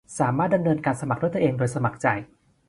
[0.19, 2.07] สามารถดำเนินการสมัครด้วยตนเองโดยสมัครใจ